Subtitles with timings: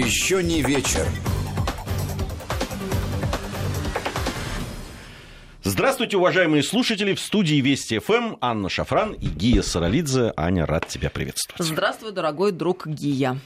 [0.00, 1.06] Еще не вечер.
[5.62, 7.12] Здравствуйте, уважаемые слушатели.
[7.12, 10.32] В студии Вести ФМ Анна Шафран и Гия Саралидзе.
[10.38, 11.62] Аня, рад тебя приветствовать.
[11.62, 13.38] Здравствуй, дорогой друг Гия.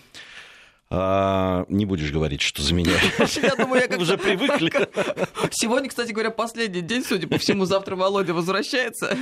[0.90, 2.92] А, не будешь говорить, что за меня.
[3.42, 4.70] Я думаю, я как уже привыкли.
[5.50, 9.16] Сегодня, кстати говоря, последний день, судя по всему, завтра Володя возвращается.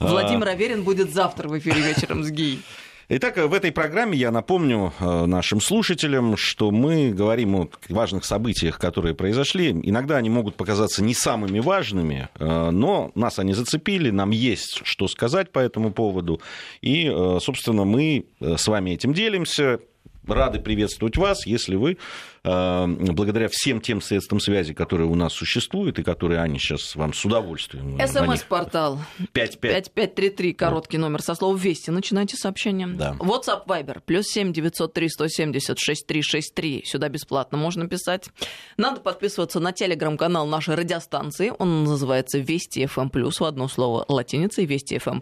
[0.00, 2.62] Владимир Аверин будет завтра в эфире вечером с Гией.
[3.10, 8.78] Итак, в этой программе я напомню э, нашим слушателям, что мы говорим о важных событиях,
[8.78, 9.72] которые произошли.
[9.72, 15.06] Иногда они могут показаться не самыми важными, э, но нас они зацепили, нам есть что
[15.06, 16.40] сказать по этому поводу.
[16.80, 19.80] И, э, собственно, мы с вами этим делимся
[20.26, 21.98] рады приветствовать вас, если вы,
[22.42, 27.12] э, благодаря всем тем средствам связи, которые у нас существуют и которые они сейчас вам
[27.12, 27.98] с удовольствием...
[27.98, 28.98] СМС-портал
[29.32, 31.90] 5533, короткий номер со слова «Вести».
[31.90, 32.86] Начинайте сообщение.
[32.86, 33.16] Да.
[33.18, 36.82] WhatsApp Viber, плюс 7 903 170 6363.
[36.84, 38.28] Сюда бесплатно можно писать.
[38.76, 41.52] Надо подписываться на телеграм-канал нашей радиостанции.
[41.58, 45.20] Он называется «Вести FM+,» в одно слово латиницей «Вести FM+.»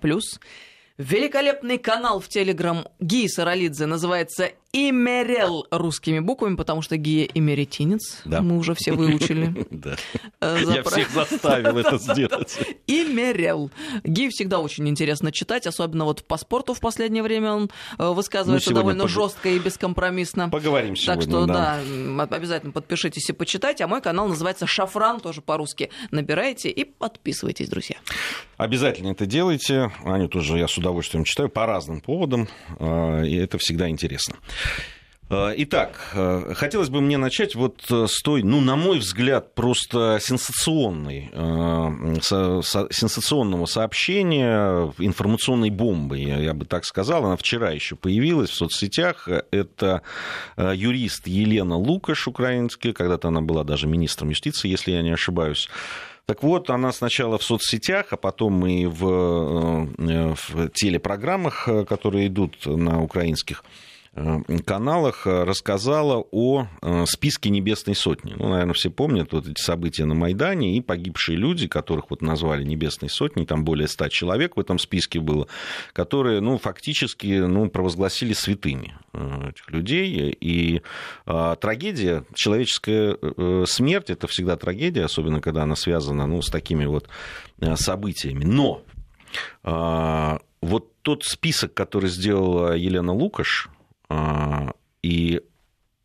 [0.99, 8.23] Великолепный канал в Телеграм Гии Саралидзе называется Имерел русскими буквами, потому что Гия имеретинец.
[8.25, 8.41] Да.
[8.41, 9.55] Мы уже все выучили.
[10.45, 12.59] Э, Я всех заставил это сделать.
[12.89, 13.71] Имерел.
[14.03, 18.75] Гии всегда очень интересно читать, особенно вот по спорту в последнее время он э, высказывается
[18.75, 20.49] довольно жестко и бескомпромиссно.
[20.49, 21.23] Поговорим сегодня.
[21.23, 21.79] Так что, да,
[22.37, 23.85] обязательно подпишитесь и почитайте.
[23.85, 25.91] А мой канал называется Шафран, тоже по-русски.
[26.11, 27.97] Набирайте и подписывайтесь, друзья.
[28.57, 29.93] Обязательно это делайте.
[30.05, 32.49] Аню тоже я с удовольствием читаю по разным поводам,
[32.81, 34.37] э, и это всегда интересно.
[35.31, 40.19] Э, итак, э, хотелось бы мне начать вот с той, ну, на мой взгляд, просто
[40.21, 41.31] сенсационной,
[42.23, 47.25] сенсационного сообщения, информационной бомбы, я бы так сказал.
[47.25, 49.29] Она вчера еще появилась в соцсетях.
[49.51, 50.03] Это
[50.57, 55.69] юрист Елена Лукаш, украинский, когда-то она была даже министром юстиции, если я не ошибаюсь.
[56.27, 62.29] Так вот, она сначала в соцсетях, а потом и в, э, в телепрограммах, э, которые
[62.29, 68.35] идут на украинских Э, каналах э, рассказала о э, списке Небесной Сотни.
[68.37, 72.63] Ну, наверное, все помнят вот эти события на Майдане и погибшие люди, которых вот назвали
[72.63, 75.49] Небесной Сотней, там более ста человек в этом списке было,
[75.95, 80.37] которые, ну, фактически, ну, провозгласили святыми этих людей.
[80.41, 80.83] И
[81.25, 83.17] трагедия, человеческая
[83.67, 87.09] смерть, это всегда трагедия, особенно когда она связана, ну, с такими вот
[87.77, 88.45] событиями.
[88.45, 88.83] Но
[89.63, 93.69] вот тот список, который сделала Елена Лукаш,
[95.03, 95.41] и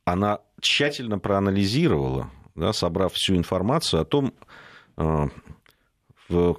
[0.05, 4.33] она тщательно проанализировала, да, собрав всю информацию о том,
[4.95, 5.29] а,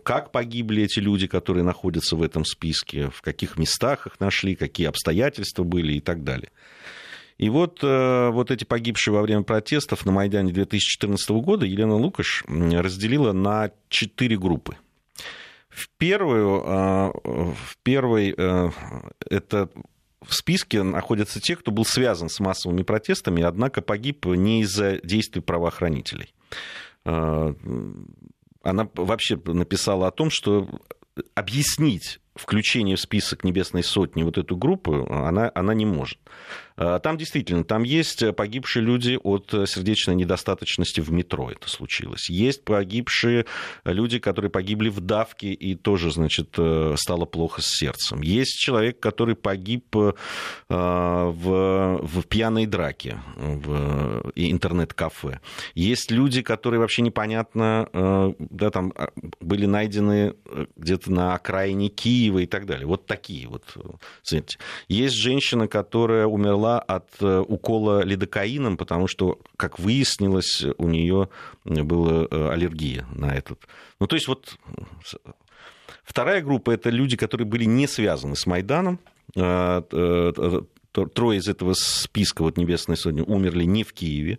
[0.03, 4.87] как погибли эти люди, которые находятся в этом списке, в каких местах их нашли, какие
[4.87, 6.51] обстоятельства были и так далее.
[7.37, 12.45] И вот, э, вот эти погибшие во время протестов на Майдане 2014 года Елена Лукаш
[12.49, 14.77] разделила на четыре группы.
[15.69, 18.71] В первую, а, в первой э,
[19.31, 19.69] это
[20.25, 25.41] в списке находятся те, кто был связан с массовыми протестами, однако погиб не из-за действий
[25.41, 26.34] правоохранителей.
[27.05, 27.55] А,
[28.62, 30.69] она вообще написала о том, что
[31.34, 36.19] объяснить включение в список Небесной Сотни вот эту группу, она, она не может.
[36.78, 42.31] А, там действительно, там есть погибшие люди от сердечной недостаточности в метро, это случилось.
[42.31, 43.47] Есть погибшие
[43.84, 48.22] люди, которые погибли в давке, и тоже, значит, э, стало плохо с сердцем.
[48.22, 50.12] Есть человек, который погиб э,
[50.69, 55.41] в, в пьяной драке в интернет-кафе.
[55.75, 60.34] Есть люди, которые вообще непонятно, э, да, там а, были найдены
[60.77, 62.87] где-то на окраине Киева и так далее.
[62.87, 63.65] Вот такие вот.
[64.22, 64.59] Знаете.
[64.88, 71.29] Есть женщина, которая умерла умерла от э, укола лидокаином, потому что, как выяснилось, у нее
[71.65, 73.59] была э, аллергия на этот.
[74.01, 74.56] Ну, то есть вот
[76.05, 78.99] вторая группа– это люди, которые были не связаны с Майданом.
[79.37, 79.83] Э,
[80.93, 84.38] трое из этого списка вот Небесной Сотни умерли не в Киеве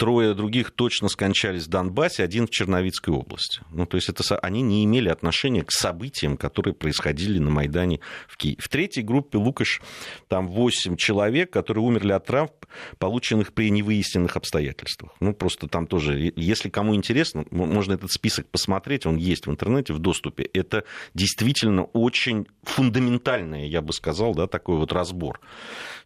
[0.00, 3.60] трое других точно скончались в Донбассе, один в Черновицкой области.
[3.70, 8.38] Ну, то есть это, они не имели отношения к событиям, которые происходили на Майдане в
[8.38, 8.56] Киеве.
[8.60, 9.82] В третьей группе Лукаш
[10.26, 12.50] там 8 человек, которые умерли от травм,
[12.98, 15.12] полученных при невыясненных обстоятельствах.
[15.20, 19.92] Ну, просто там тоже, если кому интересно, можно этот список посмотреть, он есть в интернете,
[19.92, 20.44] в доступе.
[20.54, 25.40] Это действительно очень фундаментальный, я бы сказал, да, такой вот разбор.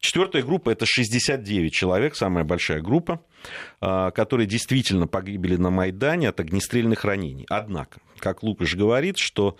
[0.00, 3.20] Четвертая группа это 69 человек, самая большая группа,
[3.81, 7.46] которые действительно погибли на Майдане от огнестрельных ранений.
[7.49, 9.56] Однако, как Лукаш говорит, что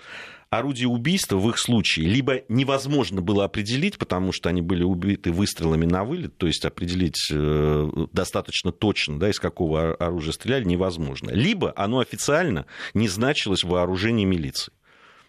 [0.59, 5.85] орудие убийства в их случае либо невозможно было определить, потому что они были убиты выстрелами
[5.85, 11.31] на вылет, то есть определить э, достаточно точно, да, из какого оружия стреляли, невозможно.
[11.31, 14.73] Либо оно официально не значилось в вооружении милиции.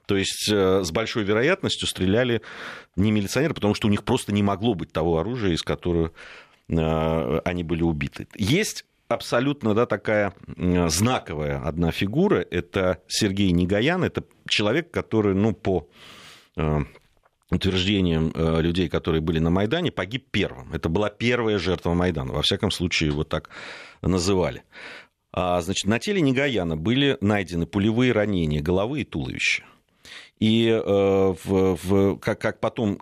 [0.06, 2.42] То есть э, с большой вероятностью стреляли
[2.96, 6.12] не милиционеры, потому что у них просто не могло быть того оружия, из которого
[6.68, 8.28] они были убиты.
[8.36, 10.34] Есть абсолютно да, такая
[10.88, 12.46] знаковая одна фигура.
[12.50, 14.04] Это Сергей Негаян.
[14.04, 15.88] Это человек, который, ну, по
[16.58, 16.80] э,
[17.52, 20.74] утверждениям людей, которые были на Майдане, погиб первым.
[20.74, 22.34] Это была первая жертва Майдана.
[22.34, 23.50] Во всяком случае, его так
[24.02, 24.64] называли.
[25.38, 29.66] А, значит, на теле Негаяна были найдены пулевые ранения головы и туловища.
[30.40, 33.02] И э, в, в, как, как потом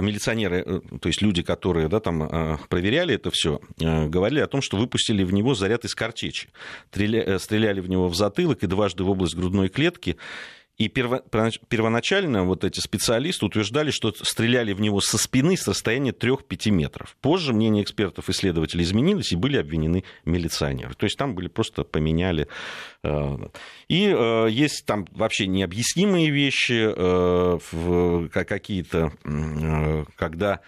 [0.00, 4.62] милиционеры, э, то есть люди, которые да, там, э, проверяли это все, говорили о том,
[4.62, 6.48] что выпустили в него заряд из картечи.
[6.90, 10.16] Стреляли в него в затылок и дважды в область грудной клетки.
[10.78, 16.70] И первоначально вот эти специалисты утверждали, что стреляли в него со спины с расстояния 3-5
[16.70, 17.16] метров.
[17.20, 20.94] Позже мнение экспертов-исследователей изменилось, и были обвинены милиционеры.
[20.94, 22.48] То есть там были просто поменяли.
[23.04, 23.36] Э,
[23.88, 29.12] и э, есть там вообще необъяснимые вещи, э, какие-то,
[30.16, 30.60] когда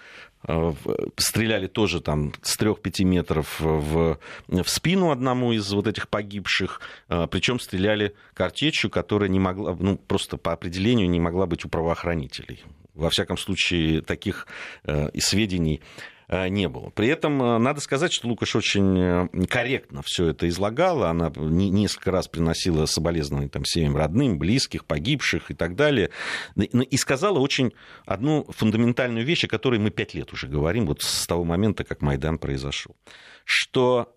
[1.17, 4.19] стреляли тоже там с 3-5 метров в,
[4.49, 9.97] в спину одному из вот этих погибших, э, причем стреляли картечью, которая не могла, ну,
[9.97, 12.63] просто по определению не могла быть у правоохранителей.
[12.95, 14.47] Во всяком случае, таких
[14.85, 16.91] э, сведений Э, не было.
[16.91, 21.11] При этом э, надо сказать, что Лукаш очень э, корректно все это излагала.
[21.11, 26.11] Она несколько раз приносила соболезнования там, семьям родным, близких, погибших и так далее.
[26.57, 27.73] И сказала очень
[28.07, 32.01] одну фундаментальную вещь, о которой мы пять лет уже говорим, вот с того момента, как
[32.01, 32.97] Майдан произошел.
[33.45, 34.15] Что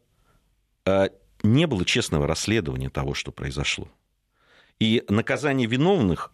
[1.44, 3.89] не было честного расследования того, что произошло.
[4.80, 6.31] И наказание виновных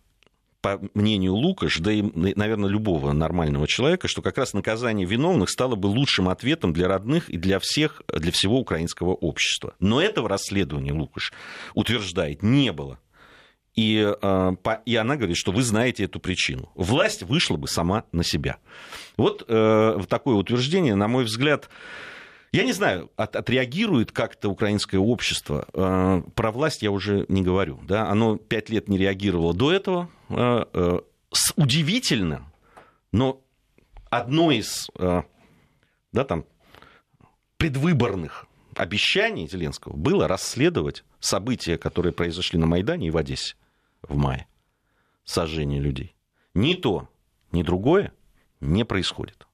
[0.63, 5.75] по мнению Лукаш, да и, наверное, любого нормального человека, что как раз наказание виновных стало
[5.75, 9.75] бы лучшим ответом для родных и для всех, для всего украинского общества.
[9.79, 11.33] Но этого расследования Лукаш
[11.73, 12.97] утверждает не было.
[13.75, 14.53] И, а,
[14.85, 16.71] и она говорит, что вы знаете эту причину.
[16.75, 18.57] Власть вышла бы сама на себя.
[19.17, 21.69] Вот э, такое утверждение, на мой взгляд,
[22.53, 25.67] я не знаю, от, отреагирует как-то украинское общество.
[25.73, 27.79] Э, про власть я уже не говорю.
[27.83, 28.07] Да?
[28.09, 30.09] Оно пять лет не реагировало до этого.
[30.29, 30.99] Э, э,
[31.55, 32.45] удивительно,
[33.11, 33.41] но
[34.11, 36.45] одно из да, там,
[37.57, 38.45] предвыборных
[38.75, 43.55] обещаний Зеленского было расследовать события, которые произошли на Майдане и в Одессе
[44.03, 44.47] в мае.
[45.23, 46.15] Сожжение людей.
[46.53, 47.09] Ни то,
[47.51, 48.13] ни другое
[48.59, 49.47] не происходит.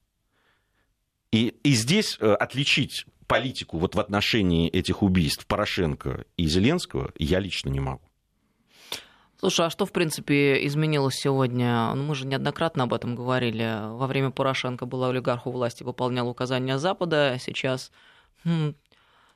[1.32, 7.38] И, и здесь э, отличить политику вот в отношении этих убийств Порошенко и Зеленского я
[7.38, 8.02] лично не могу.
[9.38, 11.94] Слушай, а что, в принципе, изменилось сегодня?
[11.94, 13.88] Ну, мы же неоднократно об этом говорили.
[13.88, 17.38] Во время Порошенко был олигарх у власти, выполнял указания Запада.
[17.40, 17.90] Сейчас
[18.44, 18.74] хм,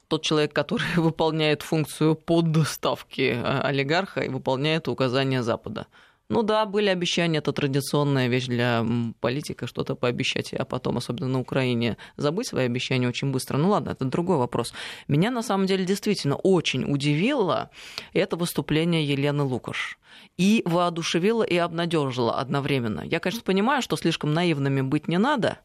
[0.09, 5.87] тот человек, который выполняет функцию подставки э, олигарха и выполняет указания Запада.
[6.31, 8.85] Ну да, были обещания, это традиционная вещь для
[9.21, 13.59] политика, что-то пообещать, а потом, особенно на Украине, забыть свои обещания очень быстро.
[13.59, 14.73] Ну ладно, это другой вопрос.
[15.07, 17.71] Меня на самом деле действительно очень удивило
[18.15, 19.99] это выступление Елены Лукаш.
[20.39, 23.03] И воодушевило, и обнадежило одновременно.
[23.03, 25.59] Я, конечно, понимаю, что слишком наивными быть не надо,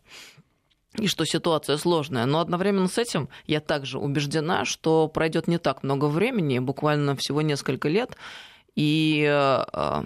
[0.96, 2.26] и что ситуация сложная.
[2.26, 7.42] Но одновременно с этим я также убеждена, что пройдет не так много времени, буквально всего
[7.42, 8.18] несколько лет,
[8.76, 10.04] и э,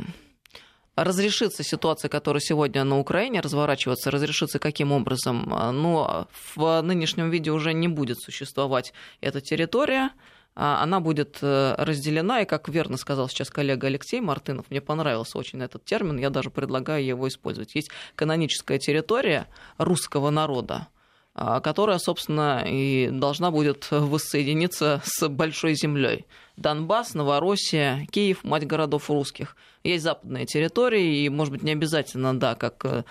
[0.95, 5.51] разрешится ситуация, которая сегодня на Украине разворачивается, разрешится каким образом?
[5.73, 10.11] Ну, в нынешнем виде уже не будет существовать эта территория,
[10.55, 15.37] а, она будет э, разделена, и, как верно сказал сейчас коллега Алексей Мартынов, мне понравился
[15.39, 17.73] очень этот термин, я даже предлагаю его использовать.
[17.73, 19.47] Есть каноническая территория
[19.79, 20.87] русского народа,
[21.35, 26.25] которая, собственно, и должна будет воссоединиться с большой землей.
[26.57, 29.55] Донбасс, Новороссия, Киев, мать городов русских.
[29.83, 33.03] Есть западные территории, и, может быть, не обязательно, да, как э,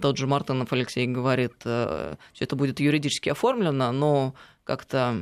[0.00, 4.34] тот же Мартынов Алексей говорит, э, все это будет юридически оформлено, но
[4.64, 5.16] как-то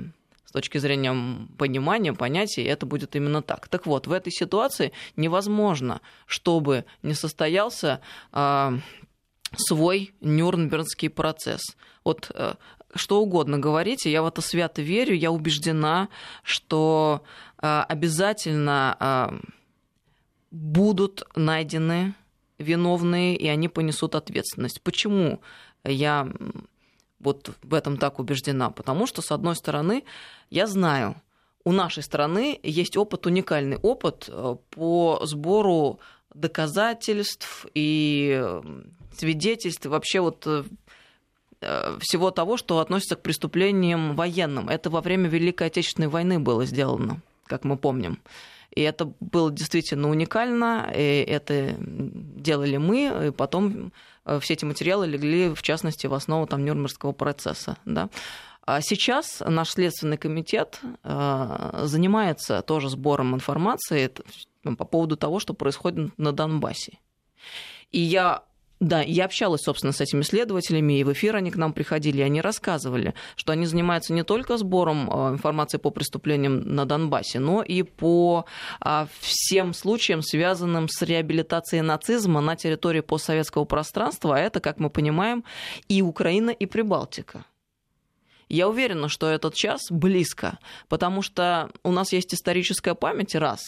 [0.44, 1.14] с точки зрения
[1.58, 3.68] понимания, понятия, это будет именно так.
[3.68, 8.00] Так вот, в этой ситуации невозможно, чтобы не состоялся
[8.32, 8.78] а,
[9.56, 11.62] свой Нюрнбергский процесс.
[12.04, 12.54] Вот э,
[12.94, 16.08] что угодно говорите, я в это свято верю, я убеждена,
[16.42, 17.22] что
[17.60, 19.38] э, обязательно э,
[20.50, 22.14] будут найдены
[22.58, 24.80] виновные, и они понесут ответственность.
[24.82, 25.40] Почему
[25.84, 26.28] я
[27.18, 28.70] вот в этом так убеждена?
[28.70, 30.04] Потому что, с одной стороны,
[30.48, 31.16] я знаю,
[31.64, 34.30] у нашей страны есть опыт, уникальный опыт
[34.70, 35.98] по сбору
[36.32, 38.60] доказательств и
[39.18, 40.46] свидетельств, вообще вот
[42.00, 44.68] всего того, что относится к преступлениям военным.
[44.68, 48.18] Это во время Великой Отечественной войны было сделано, как мы помним.
[48.76, 50.92] И это было действительно уникально.
[50.94, 53.92] И это делали мы, и потом
[54.26, 57.78] э, все эти материалы легли, в частности, в основу там, Нюрнбергского процесса.
[57.86, 58.10] Да.
[58.66, 64.12] А сейчас наш Следственный комитет э, занимается тоже сбором информации
[64.62, 66.98] по поводу того, что происходит на Донбассе.
[67.92, 68.42] И я
[68.80, 72.22] да, я общалась, собственно, с этими следователями, и в эфир они к нам приходили, и
[72.22, 77.62] они рассказывали, что они занимаются не только сбором э, информации по преступлениям на Донбассе, но
[77.62, 78.44] и по
[78.80, 84.90] а, всем случаям, связанным с реабилитацией нацизма на территории постсоветского пространства, а это, как мы
[84.90, 85.44] понимаем,
[85.88, 87.44] и Украина, и Прибалтика.
[88.48, 93.60] Я уверена, что этот час близко, потому что у нас есть историческая память, раз,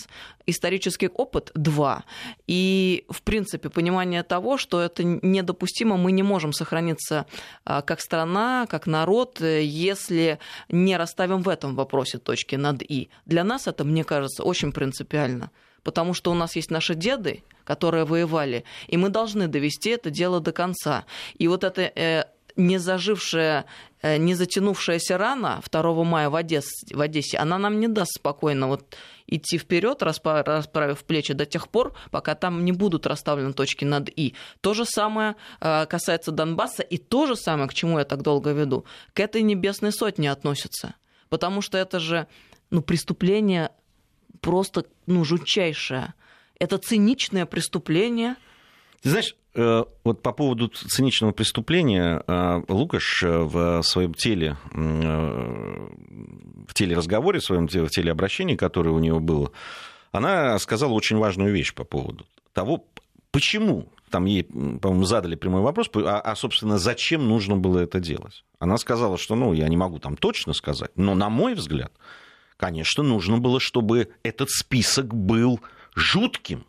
[0.47, 2.04] исторический опыт, два,
[2.47, 7.26] и, в принципе, понимание того, что это недопустимо, мы не можем сохраниться
[7.64, 13.11] а, как страна, как народ, если не расставим в этом вопросе точки над «и».
[13.26, 15.50] Для нас это, мне кажется, очень принципиально
[15.85, 20.38] потому что у нас есть наши деды, которые воевали, и мы должны довести это дело
[20.38, 21.06] до конца.
[21.38, 22.25] И вот это э,
[22.58, 23.64] не зажившая,
[24.02, 28.66] э, не затянувшаяся рана 2 мая в Одессе, в Одессе, она нам не даст спокойно
[28.66, 28.96] вот
[29.26, 34.34] идти вперед, расправив плечи до тех пор, пока там не будут расставлены точки над «и».
[34.60, 38.52] То же самое э, касается Донбасса, и то же самое, к чему я так долго
[38.52, 38.84] веду,
[39.14, 40.94] к этой небесной сотне относится.
[41.28, 42.26] Потому что это же
[42.70, 43.70] ну, преступление
[44.40, 46.14] просто ну, жутчайшее.
[46.58, 48.36] Это циничное преступление.
[49.02, 57.40] Ты знаешь, вот по поводу циничного преступления э, Лукаш э, в своем теле, в телеразговоре,
[57.40, 59.52] в своем в телеобращении, которое у него было,
[60.12, 62.85] она сказала очень важную вещь по поводу того,
[63.31, 68.45] почему там ей, по-моему, задали прямой вопрос, а, а, собственно, зачем нужно было это делать?
[68.59, 71.93] Она сказала, что, ну, я не могу там точно сказать, но, на мой взгляд,
[72.57, 75.61] конечно, нужно было, чтобы этот список был
[75.95, 76.64] жутким,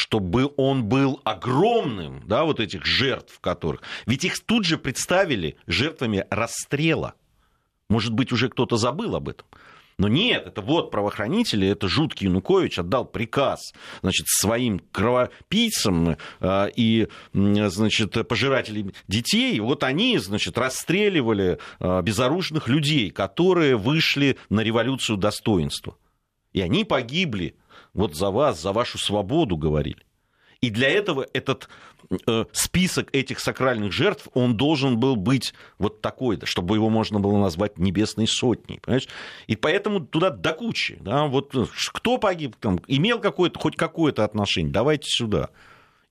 [0.00, 3.82] чтобы он был огромным, да, вот этих жертв которых.
[4.06, 7.14] Ведь их тут же представили жертвами расстрела.
[7.90, 9.46] Может быть, уже кто-то забыл об этом.
[9.98, 17.08] Но нет, это вот правоохранители, это жуткий Янукович отдал приказ значит, своим кровопийцам э, и
[17.34, 19.60] значит, пожирателям детей.
[19.60, 25.98] Вот они значит, расстреливали э, безоружных людей, которые вышли на революцию достоинства.
[26.54, 27.54] И они погибли
[27.94, 30.04] вот за вас, за вашу свободу говорили.
[30.60, 31.68] И для этого этот
[32.26, 37.38] э, список этих сакральных жертв, он должен был быть вот такой, чтобы его можно было
[37.38, 38.78] назвать небесной сотней.
[38.80, 39.08] Понимаешь?
[39.46, 40.98] И поэтому туда до кучи.
[41.00, 45.48] Да, вот э, кто погиб, там, имел какое-то, хоть какое-то отношение, давайте сюда.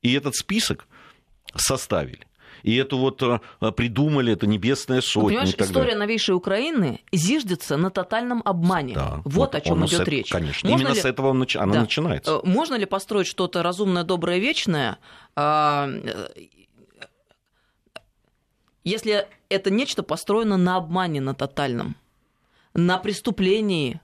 [0.01, 0.87] И этот список
[1.55, 2.28] составили
[2.63, 3.39] и это вот э,
[3.71, 5.29] придумали, это небесная сотня.
[5.29, 5.97] Понимаешь, история далее.
[5.97, 8.95] новейшей Украины зиждется на тотальном обмане.
[8.95, 10.31] Да, вот, вот о чем идет это, речь.
[10.31, 11.01] Конечно, Можно именно ли...
[11.01, 11.81] с этого она да.
[11.81, 12.31] начинается.
[12.31, 14.97] Э, можно ли построить что-то разумное, доброе, вечное,
[15.35, 16.27] а, э,
[18.83, 21.95] если это нечто построено на обмане, на тотальном,
[22.73, 24.01] на преступлении,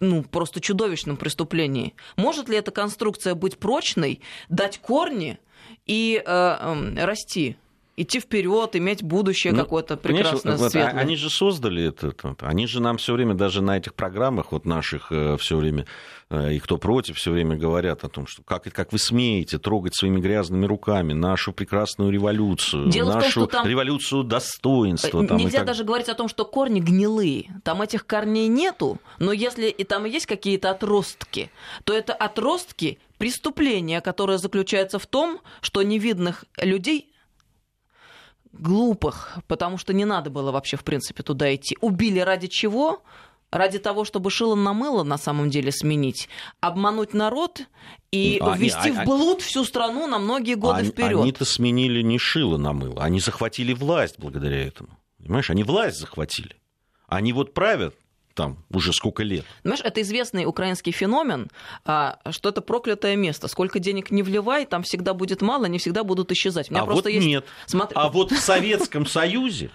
[0.00, 1.94] ну, просто чудовищном преступлении.
[2.16, 5.38] Может ли эта конструкция быть прочной, дать корни
[5.86, 7.56] и э, э, расти?
[7.96, 11.00] Идти вперед, иметь будущее ну, какое-то прекрасное, вот, светлое.
[11.00, 15.12] Они же создали это, они же нам все время, даже на этих программах вот наших
[15.12, 15.86] э, все время,
[16.30, 19.94] э, и кто против, все время говорят о том, что как, как вы смеете трогать
[19.94, 23.66] своими грязными руками нашу прекрасную революцию, Дело нашу том, там...
[23.66, 25.26] революцию достоинства.
[25.26, 25.66] Там, Нельзя так...
[25.68, 27.60] даже говорить о том, что корни гнилые.
[27.62, 31.50] Там этих корней нету, но если и там есть какие-то отростки,
[31.84, 37.11] то это отростки преступления, которое заключается в том, что невидных людей
[38.52, 41.76] глупых, потому что не надо было вообще, в принципе, туда идти.
[41.80, 43.02] Убили ради чего?
[43.50, 46.28] Ради того, чтобы шило на мыло на самом деле сменить,
[46.60, 47.62] обмануть народ
[48.10, 51.20] и а, ввести а, в блуд всю страну на многие годы а, вперед.
[51.20, 54.90] Они-то сменили не шило на мыло, они захватили власть благодаря этому.
[55.18, 56.56] Понимаешь, они власть захватили.
[57.08, 57.94] Они вот правят
[58.34, 59.44] там уже сколько лет.
[59.64, 61.48] Знаешь, это известный украинский феномен,
[61.84, 63.48] а, что это проклятое место.
[63.48, 66.70] Сколько денег не вливай, там всегда будет мало, они всегда будут исчезать.
[66.70, 67.26] У меня а просто вот есть...
[67.26, 67.44] нет.
[67.66, 67.96] Смотри...
[67.98, 69.70] А вот в Советском Союзе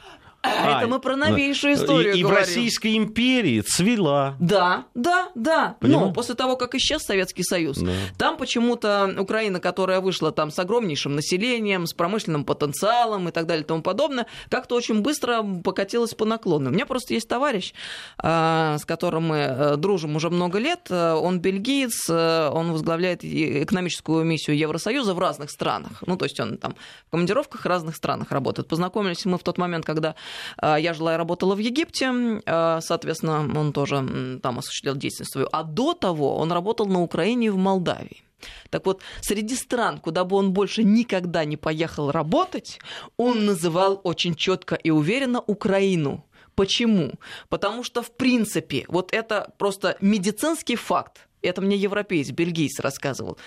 [0.48, 4.36] А, это мы про новейшую историю и, и в Российской империи цвела.
[4.40, 5.76] Да, да, да.
[5.82, 7.92] Но после того, как исчез Советский Союз, да.
[8.18, 13.64] там почему-то Украина, которая вышла там с огромнейшим населением, с промышленным потенциалом и так далее
[13.64, 16.70] и тому подобное, как-то очень быстро покатилась по наклону.
[16.70, 17.74] У меня просто есть товарищ,
[18.18, 20.92] а, с которым мы э, дружим уже много лет.
[20.92, 26.04] Он бельгиец, э, он возглавляет экономическую миссию Евросоюза в разных странах.
[26.06, 26.76] Ну, то есть он там
[27.08, 28.68] в командировках в разных странах работает.
[28.68, 30.16] Познакомились мы в тот момент, когда
[30.62, 35.48] я жила и работала в Египте, а, соответственно, он тоже там осуществлял деятельность свою.
[35.52, 38.24] А до того он работал на Украине и в Молдавии.
[38.70, 42.80] Так вот, среди стран, куда бы он больше никогда не поехал работать,
[43.18, 46.24] он называл очень четко и уверенно Украину.
[46.56, 47.14] Почему?
[47.50, 53.38] Потому что, в принципе, вот это просто медицинский факт это мне европеец, бельгийц рассказывал,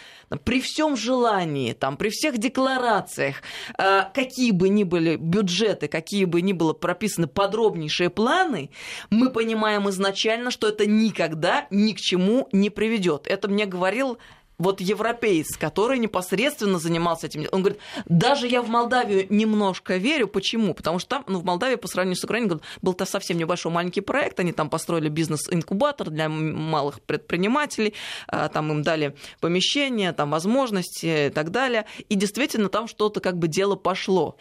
[0.45, 3.37] при всем желании, там, при всех декларациях,
[3.79, 8.71] э, какие бы ни были бюджеты, какие бы ни было прописаны подробнейшие планы,
[9.11, 13.27] мы понимаем изначально, что это никогда ни к чему не приведет.
[13.27, 14.19] Это мне говорил
[14.61, 20.29] вот европеец, который непосредственно занимался этим, он говорит, даже я в Молдавию немножко верю.
[20.29, 20.75] Почему?
[20.75, 24.39] Потому что там, ну, в Молдавии по сравнению с Украиной, был-то совсем небольшой маленький проект,
[24.39, 27.95] они там построили бизнес-инкубатор для малых предпринимателей,
[28.29, 31.87] а, там им дали помещение, там возможности и так далее.
[32.11, 34.37] И действительно там что-то как бы дело пошло.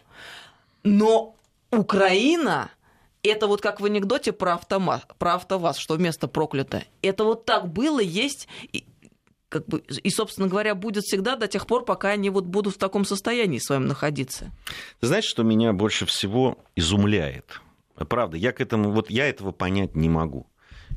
[0.83, 1.35] Но
[1.71, 2.71] Украина
[3.23, 6.83] это вот как в анекдоте про, автомат, про АвтоВАЗ, что вместо проклято.
[7.01, 8.47] Это вот так было, есть
[9.49, 12.77] как бы, и, собственно говоря, будет всегда до тех пор, пока они вот будут в
[12.77, 14.51] таком состоянии своем находиться.
[14.99, 17.61] Ты знаешь, что меня больше всего изумляет?
[17.95, 20.47] Правда, я к этому, вот я этого понять не могу.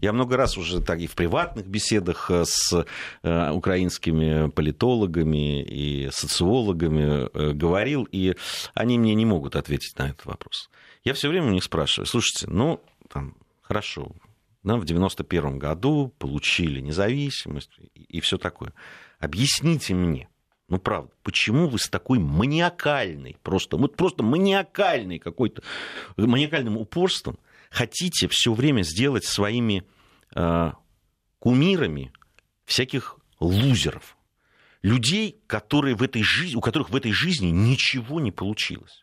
[0.00, 2.84] Я много раз уже так и в приватных беседах э, с
[3.22, 8.34] э, украинскими политологами и социологами э, говорил, и
[8.74, 10.70] они мне не могут ответить на этот вопрос.
[11.04, 14.12] Я все время у них спрашиваю, слушайте, ну, там, хорошо,
[14.62, 18.72] да, в 91 году получили независимость и все такое.
[19.18, 20.28] Объясните мне,
[20.68, 25.62] ну правда, почему вы с такой маниакальной, просто, вот просто маниакальной какой-то,
[26.16, 27.38] маниакальным упорством
[27.70, 29.84] хотите все время сделать своими
[30.34, 30.72] э,
[31.38, 32.12] кумирами
[32.64, 34.16] всяких лузеров,
[34.82, 39.01] людей, которые в этой жизни, у которых в этой жизни ничего не получилось.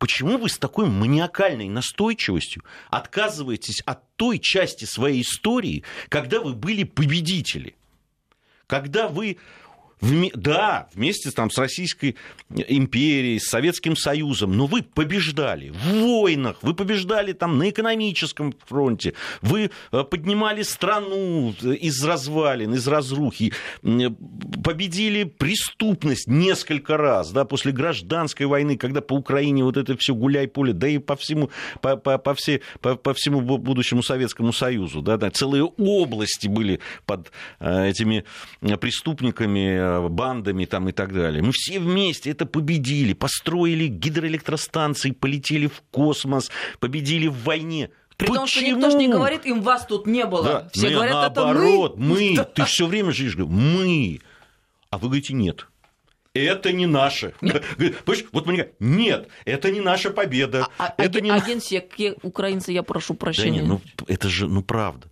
[0.00, 6.84] Почему вы с такой маниакальной настойчивостью отказываетесь от той части своей истории, когда вы были
[6.84, 7.76] победители?
[8.66, 9.36] Когда вы
[10.00, 10.30] Вме...
[10.34, 12.16] Да, вместе там, с Российской
[12.48, 19.14] империей, с Советским Союзом, но вы побеждали в войнах, вы побеждали там на экономическом фронте,
[19.42, 28.46] вы э, поднимали страну из развалин, из разрухи, победили преступность несколько раз, да, после гражданской
[28.46, 31.50] войны, когда по Украине вот это все гуляй-поле, да и по всему,
[31.82, 36.80] по, по, по, все, по, по всему будущему Советскому Союзу, да, да, целые области были
[37.04, 38.24] под э, этими
[38.80, 41.42] преступниками бандами там и так далее.
[41.42, 47.90] Мы все вместе это победили, построили гидроэлектростанции, полетели в космос, победили в войне.
[48.16, 48.36] При Почему?
[48.36, 50.44] том, что никто же не говорит, им вас тут не было.
[50.44, 50.68] Да.
[50.72, 52.34] Все не, говорят, наоборот, это мы.
[52.36, 52.46] мы.
[52.54, 54.20] Ты все время живешь, мы.
[54.90, 55.66] А вы говорите, нет.
[56.32, 57.34] Это не наше.
[57.40, 60.68] Понимаешь, вот мне говорят, нет, это не наша победа.
[60.78, 61.30] А, это а, не...
[61.30, 63.62] а генсек, украинцы, я прошу прощения.
[63.62, 65.08] Да нет, ну это же, ну правда.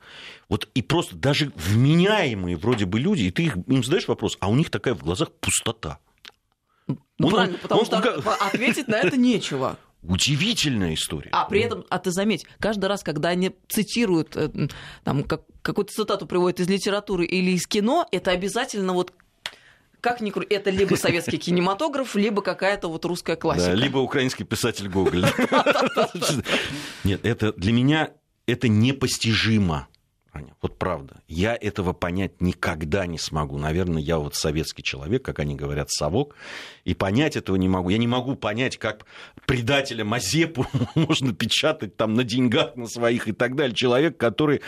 [0.48, 4.48] Вот и просто даже вменяемые вроде бы люди, и ты их, им задаешь вопрос, а
[4.48, 5.98] у них такая в глазах пустота.
[6.87, 9.76] Ну, он, правильно, потому он, что он, ответить на это нечего.
[10.02, 11.31] Удивительная история.
[11.33, 14.68] А при этом, а ты заметь, каждый раз, когда они цитируют, э,
[15.02, 19.12] там, как, какую-то цитату приводят из литературы или из кино, это обязательно вот
[20.00, 23.70] как ни крути, это либо советский кинематограф, либо какая-то вот русская классика.
[23.70, 25.24] Да, либо украинский писатель Гоголь.
[27.04, 28.11] Нет, это для меня
[28.46, 29.88] это непостижимо.
[30.32, 33.58] Аня, вот правда, я этого понять никогда не смогу.
[33.58, 36.37] Наверное, я вот советский человек, как они говорят, совок,
[36.84, 37.88] и понять этого не могу.
[37.88, 39.06] Я не могу понять, как
[39.46, 43.74] предателя Мазепу можно печатать там на деньгах на своих и так далее.
[43.74, 44.61] Человек, который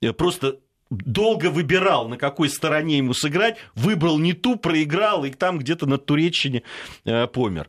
[0.00, 0.58] э, просто
[1.04, 5.98] долго выбирал, на какой стороне ему сыграть, выбрал не ту, проиграл, и там где-то на
[5.98, 6.62] Туреччине
[7.04, 7.68] э, помер.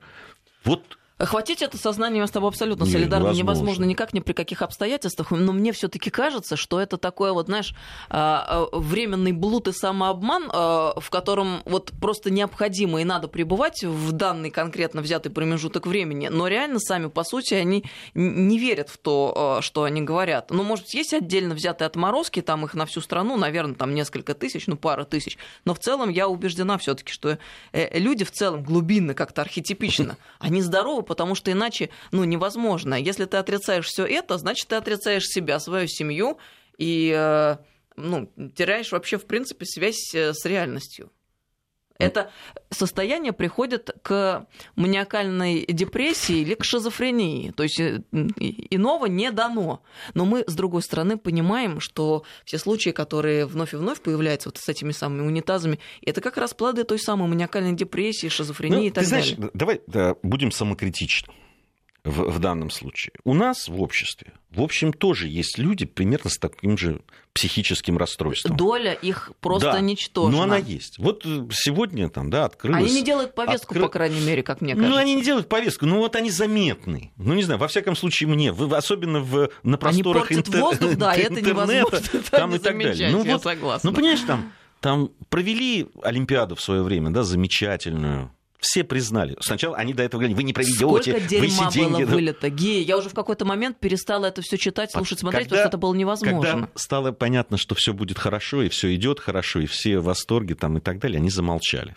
[0.64, 3.42] Вот Хватить это сознание, я с тобой абсолютно солидарна, невозможно.
[3.42, 7.74] невозможно никак, ни при каких обстоятельствах, но мне все-таки кажется, что это такое вот, знаешь,
[8.10, 13.82] а, а, временный блуд и самообман, а, в котором вот просто необходимо и надо пребывать
[13.82, 18.98] в данный конкретно взятый промежуток времени, но реально сами, по сути, они не верят в
[18.98, 20.52] то, что они говорят.
[20.52, 24.68] Ну, может, есть отдельно взятые отморозки, там их на всю страну, наверное, там несколько тысяч,
[24.68, 27.38] ну, пара тысяч, но в целом я убеждена все-таки, что
[27.72, 32.96] э, люди в целом глубинно, как-то архетипично, они здоровы потому что иначе ну, невозможно.
[32.96, 36.38] Если ты отрицаешь все это, значит, ты отрицаешь себя, свою семью
[36.78, 37.58] и э,
[37.96, 41.12] ну, теряешь вообще, в принципе, связь э, с реальностью.
[41.98, 42.32] Это
[42.70, 47.52] состояние приходит к маниакальной депрессии или к шизофрении.
[47.52, 49.82] То есть э, иного не дано.
[50.14, 54.58] Но мы, с другой стороны, понимаем, что все случаи, которые вновь и вновь появляются вот
[54.58, 58.92] с этими самыми унитазами, это как раз плоды той самой маниакальной депрессии, шизофрении ну, и
[58.92, 59.36] так ты далее.
[59.36, 61.34] Знаешь, давай да, будем самокритичны
[62.06, 63.14] в, в данном случае.
[63.24, 67.02] У нас в обществе, в общем, тоже есть люди примерно с таким же
[67.34, 68.56] психическим расстройством.
[68.56, 70.38] Доля их просто да, ничтожна.
[70.38, 71.00] Но она есть.
[71.00, 72.86] Вот э, сегодня там, да, открылась...
[72.90, 73.82] Они не делают повестку, откры...
[73.82, 74.94] по крайней мере, как мне кажется.
[74.94, 77.12] Ну, они не делают повестку, ну вот они заметны.
[77.18, 80.62] Ну, не знаю, во всяком случае, мне, особенно в, на просторах они интер...
[80.62, 83.10] воздух, да, это интернета, там и так далее.
[83.12, 83.90] Ну, вот, согласна.
[83.90, 89.36] ну, понимаешь, там, там провели Олимпиаду в свое время, да, замечательную, все признали.
[89.40, 92.04] Сначала они до этого говорили, вы не проведете, вы все деньги...
[92.04, 92.84] было вылито, геи.
[92.84, 95.78] Я уже в какой-то момент перестала это все читать, слушать, смотреть, когда, потому что это
[95.78, 96.42] было невозможно.
[96.42, 100.56] Когда стало понятно, что все будет хорошо, и все идет хорошо, и все в восторге
[100.56, 101.96] там и так далее, они замолчали.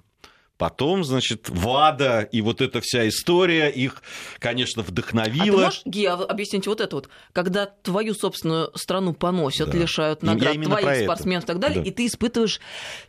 [0.58, 4.02] Потом, значит, ВАДА и вот эта вся история их,
[4.40, 5.44] конечно, вдохновила.
[5.44, 7.08] А ты можешь, Гия, объяснить вот это вот?
[7.32, 9.78] Когда твою собственную страну поносят, да.
[9.78, 11.88] лишают наград твоих спортсменов и так далее, да.
[11.88, 12.60] и ты испытываешь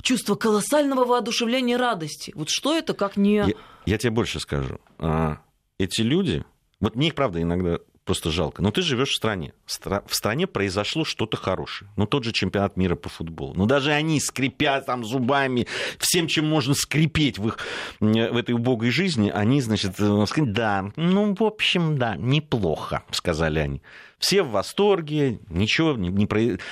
[0.04, 2.32] чувство колоссального воодушевления и радости.
[2.36, 3.38] Вот что это, как не...
[3.38, 3.54] Я,
[3.88, 4.80] я тебе больше скажу.
[5.00, 5.40] А,
[5.80, 6.46] эти люди,
[6.80, 8.64] вот мне их, правда, иногда просто жалко.
[8.64, 9.54] Но ты живешь в стране.
[9.68, 11.92] В стране произошло что-то хорошее.
[11.96, 13.54] Ну, тот же чемпионат мира по футболу.
[13.54, 15.68] Ну, даже они, скрипя там зубами,
[16.00, 17.60] всем, чем можно скрипеть в, их,
[18.00, 23.60] в этой убогой жизни, они, значит, э, сказали, да, ну, в общем, да, неплохо, сказали
[23.60, 23.84] они.
[24.18, 26.28] Все в восторге, ничего, не, не,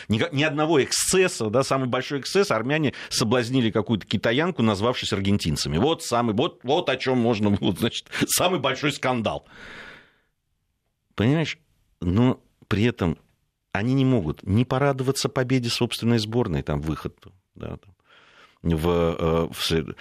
[0.07, 5.77] ни, ни одного эксцесса, да, самый большой эксцесс, армяне соблазнили какую-то китаянку, назвавшись аргентинцами.
[5.77, 9.45] Вот самый, вот, вот о чем можно, вот, значит, самый большой скандал.
[11.17, 11.57] Понимаешь?
[11.99, 13.17] Но при этом
[13.71, 17.17] они не могут не порадоваться победе собственной сборной, там, выход
[17.55, 17.95] да, там,
[18.61, 19.95] в, э, в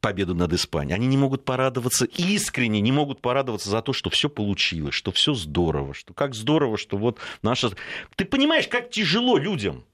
[0.00, 0.94] победу над Испанией.
[0.94, 5.32] Они не могут порадоваться искренне, не могут порадоваться за то, что все получилось, что все
[5.32, 7.70] здорово, что как здорово, что вот наша...
[8.14, 9.84] Ты понимаешь, как тяжело людям?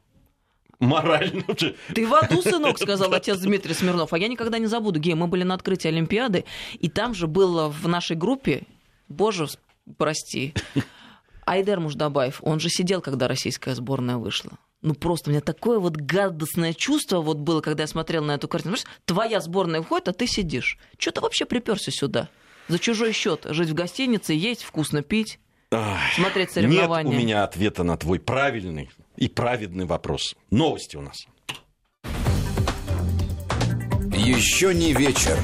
[0.81, 1.45] морально.
[1.95, 4.15] Ты в аду, сынок, сказал отец Дмитрий Смирнов.
[4.15, 6.47] А я никогда не забуду, Гей, мы были на открытии Олимпиады,
[6.79, 8.63] и там же было в нашей группе,
[9.07, 9.47] боже,
[9.97, 10.55] прости.
[11.47, 14.53] Айдер Муждабаев, он же сидел, когда российская сборная вышла.
[14.83, 18.49] Ну просто у меня такое вот гадостное чувство вот было, когда я смотрел на эту
[18.49, 18.77] картину.
[19.05, 20.79] Твоя сборная входит, а ты сидишь.
[20.99, 22.29] Что ты вообще приперся сюда?
[22.69, 25.39] За чужой счет жить в гостинице, есть, вкусно пить,
[25.73, 27.11] Ах, смотреть соревнования.
[27.11, 30.35] Нет у меня ответа на твой правильный и праведный вопрос.
[30.51, 31.27] Новости у нас.
[34.13, 35.39] Еще не вечер.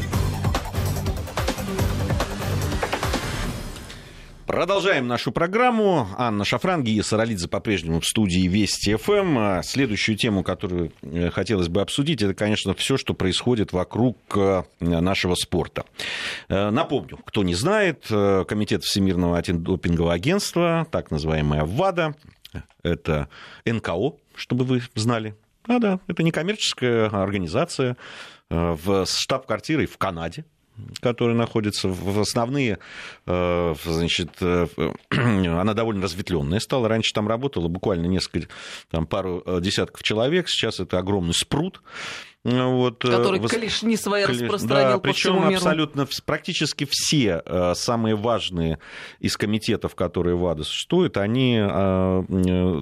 [4.57, 6.09] Продолжаем нашу программу.
[6.17, 9.37] Анна Шафран, Гия Саралидзе по-прежнему в студии Вести ФМ.
[9.37, 14.63] А следующую тему, которую э, хотелось бы обсудить, это, конечно, все, что происходит вокруг э,
[14.81, 15.85] нашего спорта.
[16.49, 22.15] Э, напомню, кто не знает, Комитет Всемирного антидопингового агентства, так называемая ВАДА,
[22.83, 23.29] это
[23.67, 25.37] НКО, чтобы вы знали.
[25.69, 27.99] А, да, это некоммерческая организация
[28.49, 30.47] в штаб-квартирой в Канаде,
[31.01, 32.79] которые находятся в основные,
[33.27, 34.67] э, значит, э,
[35.11, 36.89] она довольно разветвленная стала.
[36.89, 38.49] Раньше там работало буквально несколько,
[38.91, 41.81] там пару э, десятков человек, сейчас это огромный спрут.
[42.45, 43.51] Вот, Который вос...
[43.51, 44.43] клешни свои Клеш...
[44.43, 47.43] распространил да, по причем абсолютно практически все
[47.75, 48.79] самые важные
[49.19, 51.59] из комитетов, которые в АДА существуют, они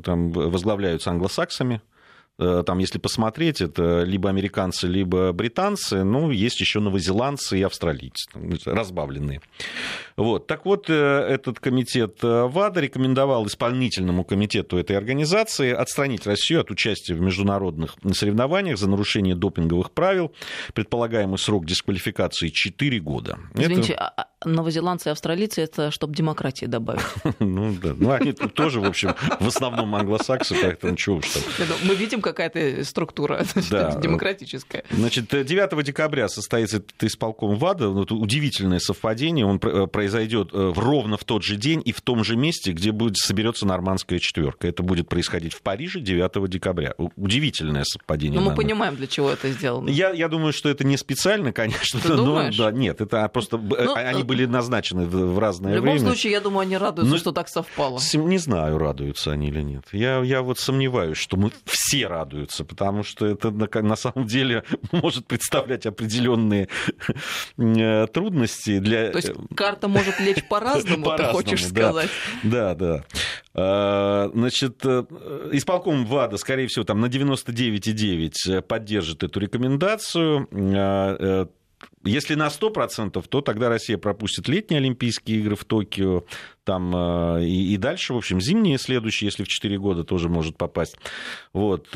[0.05, 1.81] там возглавляются англосаксами,
[2.39, 8.29] там, если посмотреть, это либо американцы, либо британцы, ну, есть еще новозеландцы и австралийцы,
[8.65, 9.41] разбавленные.
[10.17, 10.47] Вот.
[10.47, 16.71] Так вот, э, этот комитет э, ВАДА рекомендовал исполнительному комитету этой организации отстранить Россию от
[16.71, 20.33] участия в международных соревнованиях за нарушение допинговых правил.
[20.73, 23.39] Предполагаемый срок дисквалификации 4 года.
[23.55, 24.05] Извините, это...
[24.05, 27.03] А, а новозеландцы и австралийцы это чтобы демократии добавить.
[27.41, 31.43] Ну да, ну они тоже, в общем, в основном англосаксы, поэтому чего уж там.
[31.85, 34.85] Мы видим какая-то структура демократическая.
[34.91, 37.89] Значит, 9 декабря состоится исполком ВАДА.
[37.89, 39.45] Вот удивительное совпадение.
[39.47, 39.59] Он
[40.05, 43.67] произойдет э, ровно в тот же день и в том же месте, где будет, соберется
[43.67, 44.69] нормандская четверка.
[44.69, 46.95] Это будет происходить в Париже 9 декабря.
[47.17, 48.39] Удивительное совпадение.
[48.39, 49.89] Но мы понимаем, для чего это сделано.
[49.89, 52.01] Я, я думаю, что это не специально, конечно.
[52.01, 52.57] Ты но, думаешь?
[52.57, 55.81] Да, нет, это просто ну, они э, были назначены в разное время.
[55.81, 56.13] В любом время.
[56.13, 57.99] случае, я думаю, они радуются, но, что так совпало.
[58.13, 59.87] Не знаю, радуются они или нет.
[59.93, 64.65] Я, я вот сомневаюсь, что мы все радуются, потому что это на, на самом деле
[64.93, 66.69] может представлять определенные
[67.57, 69.11] э, трудности для...
[69.11, 72.11] То есть карта может лечь по-разному, ты хочешь сказать.
[72.43, 73.05] Да, да.
[73.55, 75.05] А, значит, э,
[75.53, 80.49] исполком ВАДА, скорее всего, там на 99,9 поддержит эту рекомендацию.
[80.53, 81.47] А, э,
[82.05, 86.25] если на 100%, то тогда Россия пропустит летние Олимпийские игры в Токио,
[86.65, 90.57] там э, и, и дальше, в общем, зимние следующие, если в 4 года тоже может
[90.57, 90.97] попасть.
[91.53, 91.89] Вот.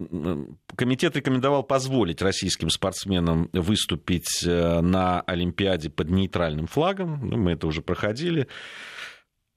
[0.00, 0.44] Э,
[0.76, 7.28] комитет рекомендовал позволить российским спортсменам выступить э, на Олимпиаде под нейтральным флагом.
[7.28, 8.48] Ну, мы это уже проходили.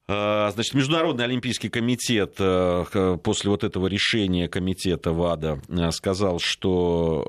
[0.06, 7.22] Значит, Международный Олимпийский комитет после вот этого решения комитета ВАДА сказал, что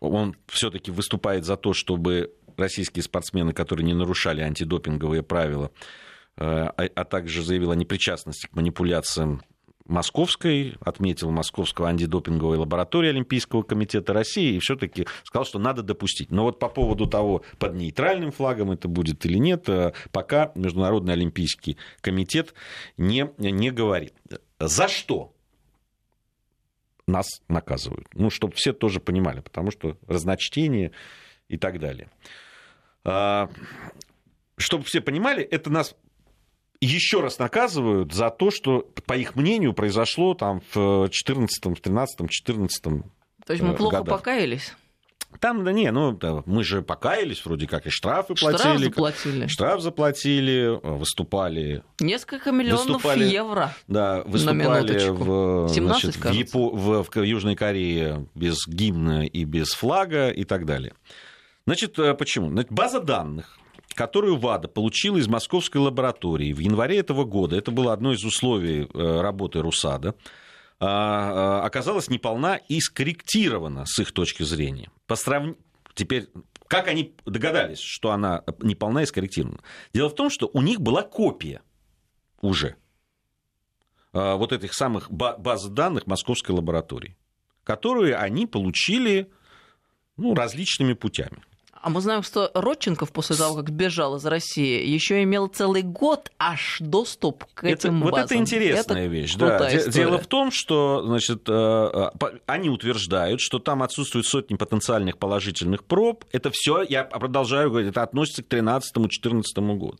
[0.00, 5.70] он все-таки выступает за то, чтобы российские спортсмены, которые не нарушали антидопинговые правила,
[6.36, 9.42] э, а, а также заявил о непричастности к манипуляциям
[9.92, 16.30] Московской, отметил Московского антидопинговой лаборатории Олимпийского комитета России и все-таки сказал, что надо допустить.
[16.30, 21.12] Но вот по поводу того, под нейтральным флагом это будет или нет, э, пока Международный
[21.12, 22.54] Олимпийский комитет
[22.96, 24.14] не, не говорит.
[24.58, 25.34] За что?
[27.06, 28.06] нас наказывают.
[28.14, 30.92] Ну, чтобы все тоже понимали, потому что разночтение
[31.48, 32.08] и так далее.
[33.04, 33.50] А,
[34.56, 35.96] чтобы все понимали, это нас
[36.86, 42.82] еще раз наказывают за то, что, по их мнению, произошло там в 14, 13, 14
[42.82, 44.18] То есть мы плохо годах.
[44.18, 44.74] покаялись?
[45.40, 48.84] Там, да не, ну, да, мы же покаялись, вроде как и штрафы штраф платили.
[48.84, 49.46] заплатили.
[49.46, 51.82] Штраф заплатили, выступали.
[52.00, 53.74] Несколько миллионов выступали, евро.
[53.88, 59.68] Да, выступали в, 17, значит, в, Япо, в, в Южной Корее без гимна и без
[59.70, 60.94] флага и так далее.
[61.66, 62.50] Значит, э, почему?
[62.50, 63.58] Значит, база данных
[63.94, 68.88] которую ВАДА получила из московской лаборатории в январе этого года, это было одно из условий
[68.92, 70.14] э, работы РУСАДА,
[70.84, 74.90] а, а, оказалась неполна и скорректирована с их точки зрения.
[75.06, 75.54] По срав...
[75.94, 76.28] Теперь,
[76.66, 79.60] как они догадались, что она неполна и скорректирована?
[79.94, 81.62] Дело в том, что у них была копия
[82.40, 82.74] уже
[84.12, 87.16] а, вот этих самых баз данных московской лаборатории,
[87.62, 89.30] которую они получили
[90.16, 91.42] ну, различными путями.
[91.82, 96.30] А мы знаем, что Родченков после того, как сбежал из России, еще имел целый год
[96.38, 98.10] аж доступ к этим это, базам.
[98.10, 99.34] Вот это интересная это вещь.
[99.34, 99.68] Да.
[99.88, 105.82] Дело в том, что значит, э, э, они утверждают, что там отсутствуют сотни потенциальных положительных
[105.82, 106.24] проб.
[106.30, 109.42] Это все, я продолжаю говорить, это относится к 2013-2014
[109.76, 109.98] году.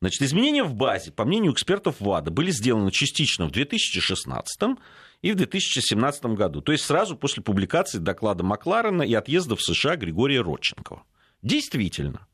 [0.00, 4.76] Значит, изменения в базе, по мнению экспертов ВАДА, были сделаны частично в 2016
[5.24, 9.96] и в 2017 году, то есть сразу после публикации доклада Макларена и отъезда в США
[9.96, 11.02] Григория Родченкова.
[11.40, 12.26] Действительно.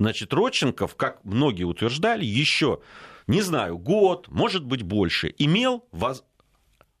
[0.00, 2.80] Значит, Родченков, как многие утверждали, еще,
[3.28, 6.24] не знаю, год, может быть, больше, имел воз...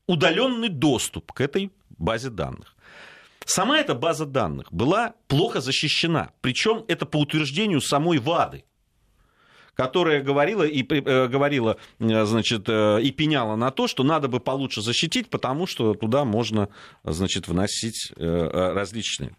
[0.06, 2.76] удаленный доступ к этой базе данных.
[3.44, 8.62] Сама эта база данных была плохо защищена, причем это по утверждению самой ВАДы
[9.74, 14.40] которая говорила и э, говорила, э, значит, э, и пеняла на то, что надо бы
[14.40, 16.68] получше защитить, потому что туда можно,
[17.04, 19.36] значит, вносить различные.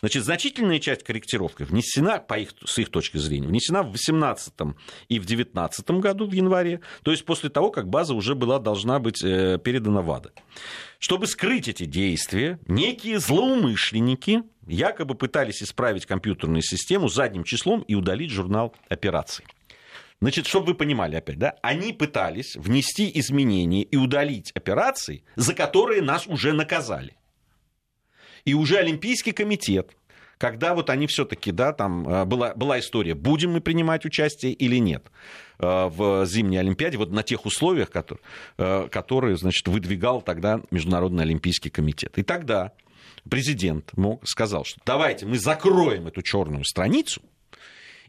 [0.00, 4.52] Значит, значительная часть корректировки внесена, по их, с их точки зрения, внесена в 2018
[5.08, 8.98] и в 2019 году, в январе, то есть после того, как база уже была, должна
[8.98, 10.32] быть передана ВАДА.
[10.98, 18.30] Чтобы скрыть эти действия, некие злоумышленники якобы пытались исправить компьютерную систему задним числом и удалить
[18.30, 19.46] журнал операций.
[20.20, 26.00] Значит, чтобы вы понимали опять, да, они пытались внести изменения и удалить операции, за которые
[26.00, 27.16] нас уже наказали.
[28.46, 29.90] И уже Олимпийский комитет,
[30.38, 34.76] когда вот они все-таки, да, там э, была, была история, будем мы принимать участие или
[34.76, 35.10] нет
[35.58, 38.22] э, в зимней Олимпиаде, вот на тех условиях, которые,
[38.56, 42.16] э, которые значит, выдвигал тогда Международный Олимпийский комитет.
[42.18, 42.72] И тогда
[43.28, 47.20] президент мог, сказал, что давайте мы закроем эту черную страницу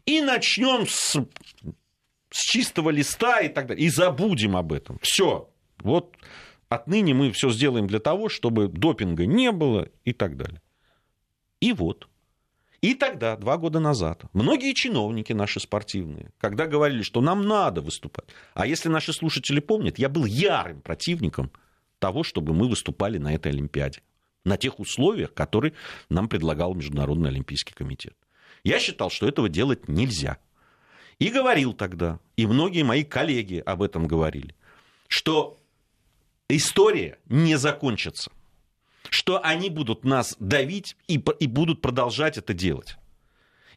[0.06, 1.16] и начнем с
[2.30, 3.86] с чистого листа и так далее.
[3.86, 4.98] И забудем об этом.
[5.02, 5.48] Все.
[5.80, 6.16] Вот
[6.68, 10.60] отныне мы все сделаем для того, чтобы допинга не было и так далее.
[11.60, 12.08] И вот.
[12.80, 18.26] И тогда, два года назад, многие чиновники наши спортивные, когда говорили, что нам надо выступать,
[18.54, 21.50] а если наши слушатели помнят, я был ярым противником
[21.98, 24.00] того, чтобы мы выступали на этой Олимпиаде,
[24.44, 25.74] на тех условиях, которые
[26.08, 28.14] нам предлагал Международный Олимпийский комитет.
[28.62, 30.38] Я считал, что этого делать нельзя–
[31.18, 34.54] и говорил тогда, и многие мои коллеги об этом говорили,
[35.08, 35.60] что
[36.48, 38.30] история не закончится,
[39.10, 42.96] что они будут нас давить и, и будут продолжать это делать.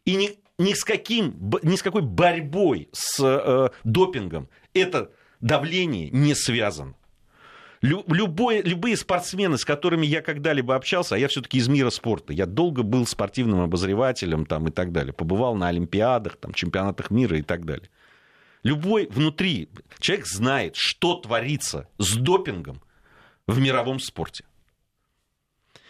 [0.04, 6.34] И ни, ни, с каким, ни с какой борьбой с э, допингом это давление не
[6.34, 6.94] связано.
[7.82, 12.46] Любой, любые спортсмены, с которыми я когда-либо общался, а я все-таки из мира спорта, я
[12.46, 17.42] долго был спортивным обозревателем там, и так далее, побывал на Олимпиадах, там, чемпионатах мира и
[17.42, 17.90] так далее.
[18.62, 19.68] Любой внутри
[19.98, 22.80] человек знает, что творится с допингом
[23.48, 24.44] в мировом спорте.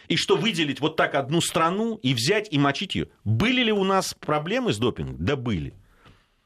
[0.07, 3.09] И что выделить вот так одну страну и взять и мочить ее.
[3.23, 5.23] Были ли у нас проблемы с допингом?
[5.23, 5.75] Да были.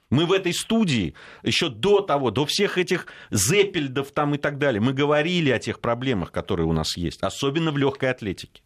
[0.09, 4.79] Мы в этой студии еще до того, до всех этих зепельдов там и так далее,
[4.79, 8.61] мы говорили о тех проблемах, которые у нас есть, особенно в легкой атлетике.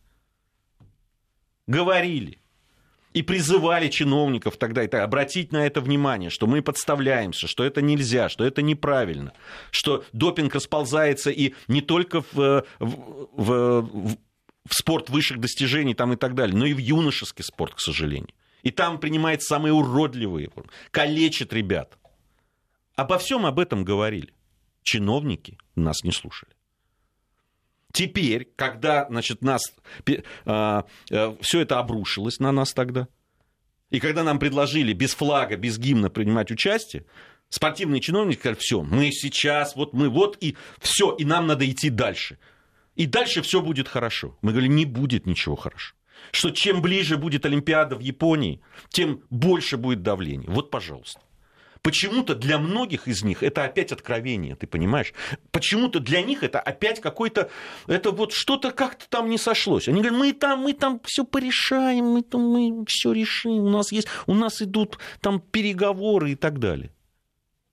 [1.65, 2.37] Говорили.
[3.13, 7.81] И призывали чиновников тогда и так, обратить на это внимание, что мы подставляемся, что это
[7.81, 9.33] нельзя, что это неправильно,
[9.69, 14.17] что допинг расползается и не только в, в, в,
[14.65, 18.33] в спорт высших достижений там и так далее, но и в юношеский спорт, к сожалению.
[18.63, 20.49] И там принимает самые уродливые,
[20.91, 21.97] калечит ребят.
[22.95, 24.33] Обо всем об этом говорили.
[24.83, 26.51] Чиновники нас не слушали.
[27.91, 29.61] Теперь, когда значит, нас,
[30.45, 33.07] а, а, все это обрушилось на нас тогда,
[33.89, 37.05] и когда нам предложили без флага, без гимна принимать участие,
[37.49, 41.89] спортивные чиновники сказали, все, мы сейчас, вот мы вот, и все, и нам надо идти
[41.89, 42.39] дальше.
[42.95, 44.37] И дальше все будет хорошо.
[44.41, 45.93] Мы говорили, не будет ничего хорошо
[46.31, 50.49] что чем ближе будет Олимпиада в Японии, тем больше будет давление.
[50.49, 51.21] Вот, пожалуйста.
[51.81, 55.13] Почему-то для многих из них это опять откровение, ты понимаешь?
[55.51, 57.49] Почему-то для них это опять какой-то,
[57.87, 59.87] это вот что-то как-то там не сошлось.
[59.87, 63.91] Они говорят, мы там, мы там все порешаем, мы там мы все решим, у нас
[63.91, 66.91] есть, у нас идут там переговоры и так далее.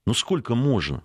[0.07, 1.03] Ну сколько можно?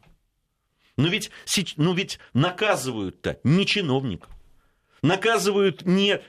[0.95, 1.29] Но ведь,
[1.75, 4.29] ну ведь наказывают-то не чиновников,
[5.01, 6.21] наказывают не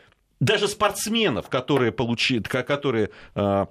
[0.45, 3.67] даже спортсменов, которые, получили, которые э,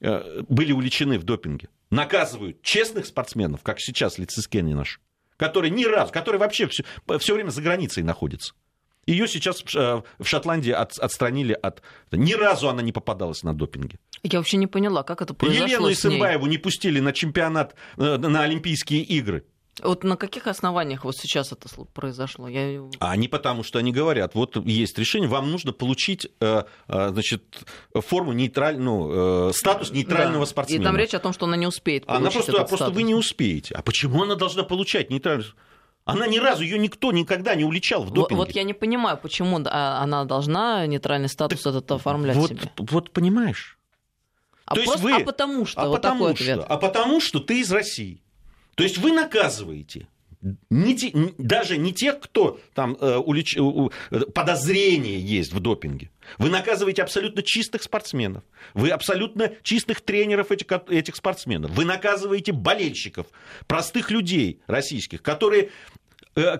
[0.00, 5.00] э, были увлечены в допинге, наказывают честных спортсменов, как сейчас Лицискени наш,
[5.36, 6.84] который ни разу, который вообще все,
[7.18, 8.54] все время за границей находится.
[9.06, 11.80] Ее сейчас э, в Шотландии от, отстранили от...
[12.10, 14.00] Ни разу она не попадалась на допинге.
[14.24, 19.02] Я вообще не поняла, как это произошло Елену Исымбаеву не пустили на чемпионат, на Олимпийские
[19.02, 19.44] игры.
[19.82, 22.48] Вот на каких основаниях вот сейчас это произошло?
[22.48, 22.80] Я...
[22.98, 27.42] А они потому что они говорят, вот есть решение, вам нужно получить э, э, значит,
[27.94, 30.50] форму нейтральную, статус нейтрального да.
[30.50, 30.82] спортсмена.
[30.82, 33.14] И там речь о том, что она не успеет Она просто, этот просто вы не
[33.14, 33.74] успеете.
[33.74, 35.54] А почему она должна получать нейтральную
[36.06, 38.36] она ни разу, ее никто никогда не уличал в допинге.
[38.36, 42.50] Вот, вот я не понимаю, почему а, она должна нейтральный статус так этот оформлять вот,
[42.50, 42.60] себе.
[42.78, 43.76] Вот понимаешь.
[44.66, 45.22] А, То просто, есть вы...
[45.22, 45.82] а потому что?
[45.82, 46.52] А вот потому такой что?
[46.52, 46.66] Ответ.
[46.68, 48.22] А потому что ты из России.
[48.76, 50.06] То есть вы наказываете
[50.70, 56.10] не те, даже не тех, кто там э, улич, э, подозрение есть в допинге.
[56.38, 58.44] Вы наказываете абсолютно чистых спортсменов.
[58.74, 61.72] Вы абсолютно чистых тренеров этих, этих спортсменов.
[61.72, 63.26] Вы наказываете болельщиков,
[63.66, 65.70] простых людей российских, которые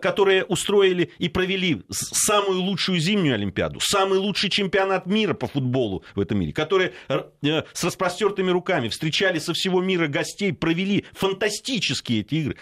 [0.01, 6.21] которые устроили и провели самую лучшую зимнюю Олимпиаду, самый лучший чемпионат мира по футболу в
[6.21, 12.35] этом мире, которые э, с распростертыми руками встречали со всего мира гостей, провели фантастические эти
[12.37, 12.57] игры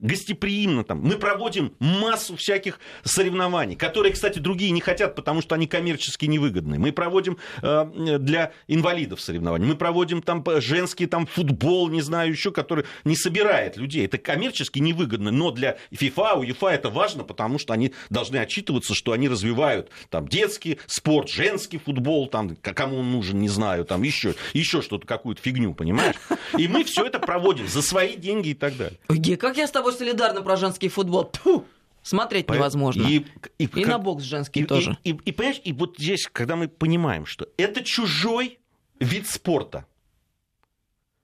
[0.00, 1.00] гостеприимно там.
[1.00, 6.78] Мы проводим массу всяких соревнований, которые, кстати, другие не хотят, потому что они коммерчески невыгодны.
[6.78, 9.66] Мы проводим э, для инвалидов соревнования.
[9.66, 14.06] Мы проводим там женский там футбол, не знаю еще, который не собирает людей.
[14.06, 19.12] Это коммерчески невыгодно, но для FIFA, УЕФА это важно, потому что они должны отчитываться, что
[19.12, 24.34] они развивают там детский спорт, женский футбол, там кому он нужен, не знаю, там еще,
[24.52, 26.16] еще что-то, какую-то фигню, понимаешь?
[26.58, 28.98] И мы все это проводим за свои деньги и так далее.
[29.36, 31.30] Как я с тобой тобой солидарны про женский футбол.
[31.30, 31.64] Тьфу!
[32.02, 33.02] Смотреть невозможно.
[33.02, 33.26] И,
[33.58, 34.96] и, и как, на бокс женский и, тоже.
[35.02, 38.60] И, и, и, понимаешь, и вот здесь, когда мы понимаем, что это чужой
[39.00, 39.86] вид спорта.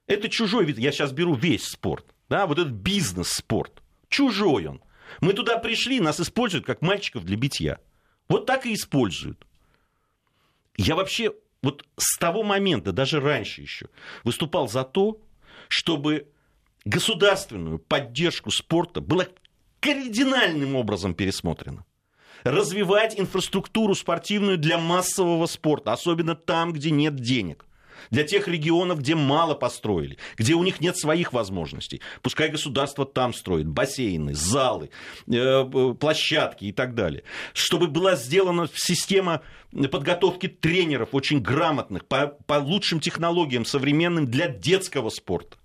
[0.08, 0.78] Это чужой вид.
[0.78, 2.06] Я сейчас беру весь спорт.
[2.28, 3.80] Да, вот этот бизнес-спорт.
[4.08, 4.82] Чужой он.
[5.20, 7.78] Мы туда пришли, нас используют как мальчиков для битья.
[8.28, 9.46] Вот так и используют.
[10.76, 13.88] Я вообще вот с того момента, даже раньше еще,
[14.24, 15.20] выступал за то,
[15.68, 16.31] чтобы
[16.84, 19.26] государственную поддержку спорта была
[19.80, 21.84] кардинальным образом пересмотрена.
[22.44, 27.66] Развивать инфраструктуру спортивную для массового спорта, особенно там, где нет денег.
[28.10, 32.00] Для тех регионов, где мало построили, где у них нет своих возможностей.
[32.20, 34.90] Пускай государство там строит бассейны, залы,
[35.28, 37.22] э, э, площадки и так далее.
[37.52, 45.08] Чтобы была сделана система подготовки тренеров очень грамотных, по, по лучшим технологиям современным для детского
[45.10, 45.56] спорта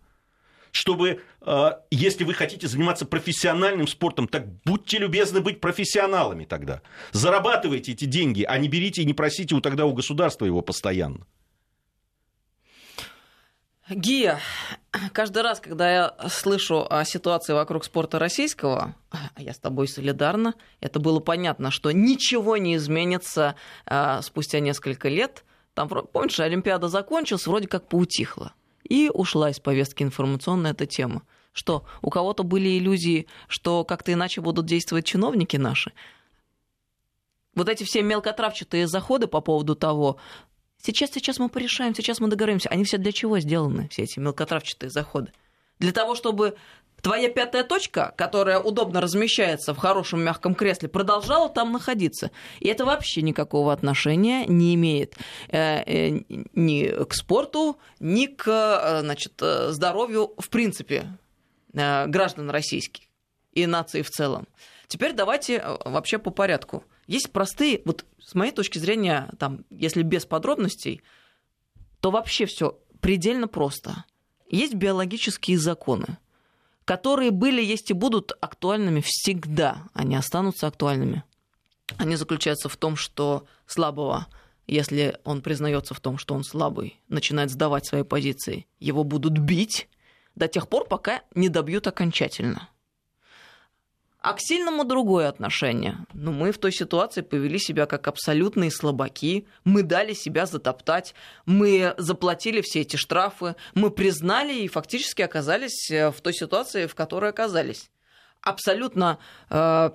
[0.77, 6.81] чтобы, э, если вы хотите заниматься профессиональным спортом, так будьте любезны быть профессионалами тогда.
[7.11, 11.25] Зарабатывайте эти деньги, а не берите и не просите у тогда у государства его постоянно.
[13.89, 14.39] Гия,
[15.13, 18.95] каждый раз, когда я слышу о ситуации вокруг спорта российского,
[19.37, 25.43] я с тобой солидарна, это было понятно, что ничего не изменится а, спустя несколько лет.
[25.73, 28.53] Там, помнишь, Олимпиада закончилась, вроде как поутихла.
[28.83, 31.23] И ушла из повестки информационная эта тема.
[31.51, 35.91] Что, у кого-то были иллюзии, что как-то иначе будут действовать чиновники наши?
[37.55, 40.17] Вот эти все мелкотравчатые заходы по поводу того,
[40.79, 42.69] Сейчас, сейчас мы порешаем, сейчас мы договоримся.
[42.69, 45.31] Они все для чего сделаны, все эти мелкотравчатые заходы?
[45.79, 46.55] Для того, чтобы
[47.01, 52.31] твоя пятая точка, которая удобно размещается в хорошем мягком кресле, продолжала там находиться.
[52.59, 55.15] И это вообще никакого отношения не имеет
[55.49, 56.21] э, э,
[56.53, 61.17] ни к спорту, ни к э, значит, здоровью в принципе
[61.73, 63.03] граждан российских
[63.53, 64.47] и нации в целом.
[64.87, 66.83] Теперь давайте вообще по порядку.
[67.05, 71.01] Есть простые, вот с моей точки зрения, там, если без подробностей,
[71.99, 74.05] то вообще все предельно просто.
[74.49, 76.17] Есть биологические законы,
[76.87, 79.83] которые были, есть и будут актуальными всегда.
[79.93, 81.23] Они останутся актуальными.
[81.97, 84.27] Они заключаются в том, что слабого,
[84.67, 89.89] если он признается в том, что он слабый, начинает сдавать свои позиции, его будут бить
[90.35, 92.69] до тех пор, пока не добьют окончательно.
[94.27, 95.99] А к сильному другое отношение.
[96.13, 99.47] Ну, мы в той ситуации повели себя как абсолютные слабаки.
[99.63, 101.15] Мы дали себя затоптать.
[101.45, 103.55] Мы заплатили все эти штрафы.
[103.73, 107.89] Мы признали и фактически оказались э, в той ситуации, в которой оказались.
[108.41, 109.19] Абсолютно
[109.49, 109.91] э,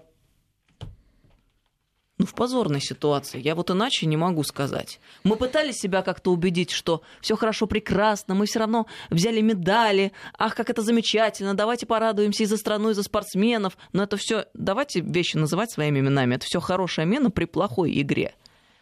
[2.19, 3.41] ну, в позорной ситуации.
[3.41, 5.01] Я вот иначе не могу сказать.
[5.25, 10.55] Мы пытались себя как-то убедить, что все хорошо, прекрасно, мы все равно взяли медали, ах,
[10.55, 13.79] как это замечательно, давайте порадуемся и за страну, и за спортсменов.
[13.93, 16.35] Но это все, давайте вещи называть своими именами.
[16.35, 18.35] Это все хорошая мена при плохой игре.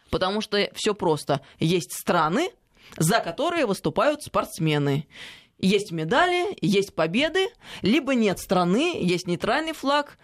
[0.09, 1.39] Потому что все просто.
[1.57, 2.51] Есть страны,
[2.97, 5.07] за которые выступают спортсмены.
[5.57, 7.47] Есть медали, есть победы,
[7.81, 10.17] либо нет страны, есть нейтральный флаг,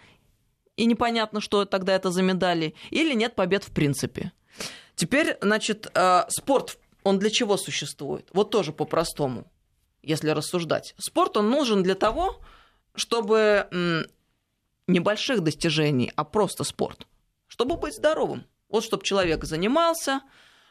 [0.78, 4.32] и непонятно, что тогда это за медали, или нет побед в принципе.
[4.94, 8.28] Теперь, значит, э, спорт, он для чего существует?
[8.32, 9.44] Вот тоже по-простому,
[10.02, 10.94] если рассуждать.
[10.96, 12.40] Спорт, он нужен для того,
[12.94, 14.06] чтобы
[14.86, 17.06] небольших достижений, а просто спорт,
[17.48, 18.44] чтобы быть здоровым.
[18.68, 20.20] Вот чтобы человек занимался,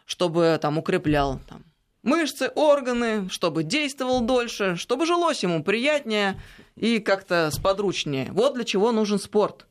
[0.06, 1.66] чтобы там укреплял там,
[2.02, 6.42] мышцы, органы, чтобы действовал дольше, чтобы жилось ему приятнее
[6.76, 8.32] и как-то сподручнее.
[8.32, 9.68] Вот для чего нужен спорт.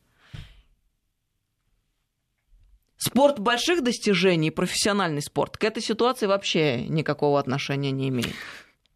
[2.98, 8.34] Спорт больших достижений, профессиональный спорт, к этой ситуации вообще никакого отношения не имеет.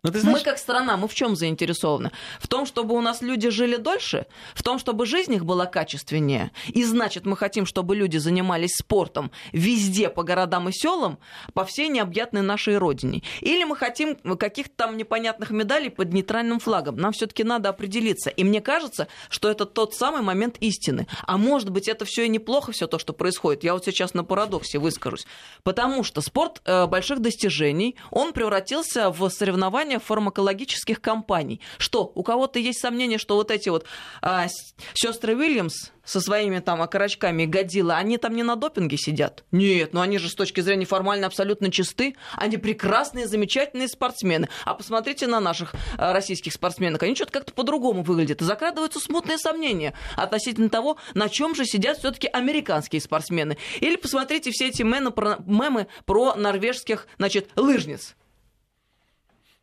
[0.02, 0.38] Но ты знаешь...
[0.38, 2.10] Мы как страна, мы в чем заинтересованы?
[2.38, 6.52] В том, чтобы у нас люди жили дольше, в том, чтобы жизнь их была качественнее.
[6.68, 11.18] И значит, мы хотим, чтобы люди занимались спортом везде, по городам и селам,
[11.52, 13.22] по всей необъятной нашей родине.
[13.42, 16.96] Или мы хотим каких-то там непонятных медалей под нейтральным флагом.
[16.96, 18.30] Нам все-таки надо определиться.
[18.30, 21.08] И мне кажется, что это тот самый момент истины.
[21.26, 23.64] А может быть, это все и неплохо, все то, что происходит.
[23.64, 25.26] Я вот сейчас на парадоксе выскажусь.
[25.62, 31.60] Потому что спорт э, больших достижений, он превратился в соревнование соревнования фармакологических компаний.
[31.78, 33.84] Что, у кого-то есть сомнение, что вот эти вот
[34.22, 34.46] а,
[34.94, 39.44] сестры Уильямс со своими там окорочками годила, они там не на допинге сидят?
[39.52, 42.16] Нет, но ну они же с точки зрения формально абсолютно чисты.
[42.36, 44.48] Они прекрасные, замечательные спортсмены.
[44.64, 47.02] А посмотрите на наших а, российских спортсменов.
[47.02, 48.42] Они что-то как-то по-другому выглядят.
[48.42, 53.56] И закрадываются смутные сомнения относительно того, на чем же сидят все-таки американские спортсмены.
[53.80, 58.14] Или посмотрите все эти мемы про, мемы про норвежских, значит, лыжниц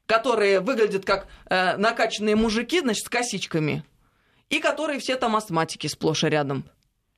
[0.07, 3.83] которые выглядят как э, накачанные мужики, значит, с косичками,
[4.49, 6.65] и которые все там астматики сплошь и рядом.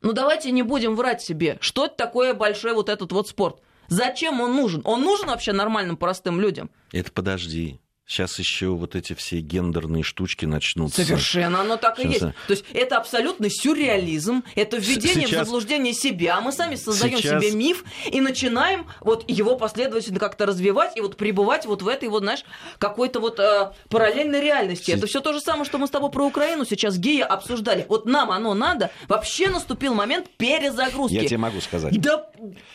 [0.01, 3.61] Ну давайте не будем врать себе, что это такое большой вот этот вот спорт.
[3.87, 4.81] Зачем он нужен?
[4.85, 6.69] Он нужен вообще нормальным простым людям?
[6.91, 7.79] Это подожди.
[8.09, 11.05] Сейчас еще вот эти все гендерные штучки начнутся.
[11.05, 12.05] Совершенно оно так Сейчас...
[12.05, 12.21] и есть.
[12.47, 15.41] То есть это абсолютный сюрреализм, это введение Сейчас...
[15.41, 16.41] в заблуждение себя.
[16.41, 17.39] Мы сами создаем Сейчас...
[17.39, 22.09] себе миф и начинаем вот его последовательно как-то развивать и вот пребывать вот в этой
[22.09, 22.45] вот, знаешь,
[22.79, 24.89] какой-то вот э, параллельной реальности.
[24.89, 27.85] Это все то же самое, что мы с тобой про Украину сейчас гея обсуждали.
[27.87, 28.89] Вот нам оно надо.
[29.07, 31.13] Вообще наступил момент перезагрузки.
[31.13, 32.01] Я тебе могу сказать.
[32.01, 32.25] Да,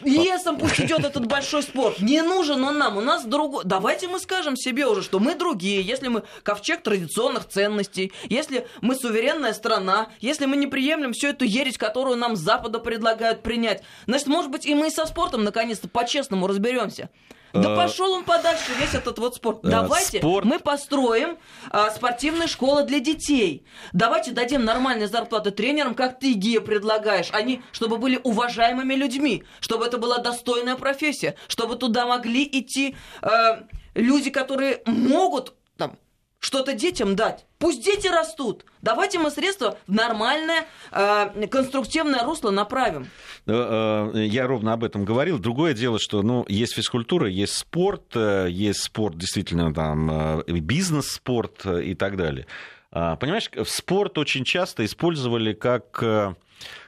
[0.01, 1.99] лесом пусть идет этот большой спорт.
[1.99, 2.97] Не нужен он нам.
[2.99, 3.65] У нас другой.
[3.65, 8.95] Давайте мы скажем себе уже, что мы другие, если мы ковчег традиционных ценностей, если мы
[8.95, 13.83] суверенная страна, если мы не приемлем всю эту ересь, которую нам с Запада предлагают принять,
[14.07, 17.09] значит, может быть, и мы со спортом наконец-то по-честному разберемся.
[17.55, 19.65] Да э, пошел он подальше, весь этот вот спорт.
[19.65, 20.45] Э, Давайте спорт.
[20.45, 21.39] мы построим
[21.71, 23.65] а, спортивные школы для детей.
[23.93, 27.29] Давайте дадим нормальные зарплаты тренерам, как ты, Гия, предлагаешь.
[27.33, 32.97] Они, чтобы были уважаемыми людьми, чтобы это была достойная профессия, чтобы туда могли идти...
[33.23, 33.65] А,
[33.95, 35.99] люди, которые могут там,
[36.45, 37.47] что-то детям дать.
[37.59, 38.67] Пусть дети растут.
[38.83, 43.09] Давайте мы средства в нормальное э, конструктивное русло направим.
[43.47, 45.39] Э, э, я ровно об этом говорил.
[45.39, 51.95] Другое дело, что ну, есть физкультура, есть спорт, э, есть спорт действительно там бизнес-спорт и
[51.95, 52.47] так далее.
[52.91, 56.35] А, понимаешь, спорт очень часто использовали как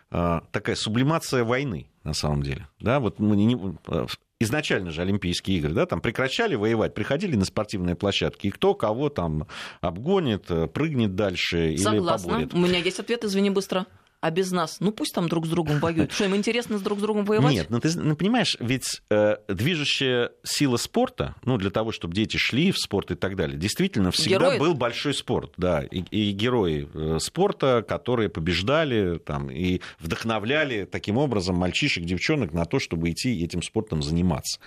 [0.09, 2.69] такая сублимация войны, на самом деле.
[2.81, 3.59] Да, вот мы не,
[4.41, 9.09] изначально же Олимпийские игры, да, там прекращали воевать, приходили на спортивные площадки, и кто кого
[9.09, 9.47] там
[9.81, 12.27] обгонит, прыгнет дальше Согласна.
[12.27, 12.55] или поборет.
[12.55, 13.87] У меня есть ответ, извини, быстро
[14.21, 16.13] а без нас, ну пусть там друг с другом воюют.
[16.13, 17.53] Что, им интересно с друг с другом воевать?
[17.53, 22.37] Нет, ну ты ну, понимаешь, ведь э, движущая сила спорта, ну для того, чтобы дети
[22.37, 24.59] шли в спорт и так далее, действительно всегда герои...
[24.59, 31.19] был большой спорт, да, и, и герои э, спорта, которые побеждали там и вдохновляли таким
[31.19, 34.61] образом мальчишек, девчонок на то, чтобы идти этим спортом заниматься.